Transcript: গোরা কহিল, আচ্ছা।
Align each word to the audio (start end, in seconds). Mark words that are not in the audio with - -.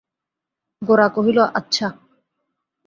গোরা 0.81 1.07
কহিল, 1.07 1.39
আচ্ছা। 1.53 1.87